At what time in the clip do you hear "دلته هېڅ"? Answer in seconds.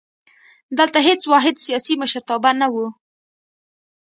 0.77-1.21